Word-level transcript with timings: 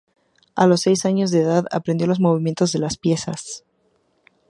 A 0.55 0.65
los 0.65 0.81
seis 0.81 1.05
años 1.05 1.29
de 1.29 1.41
edad, 1.43 1.67
aprendió 1.71 2.07
los 2.07 2.19
movimientos 2.19 2.71
de 2.71 2.79
las 2.79 2.97
piezas. 2.97 3.63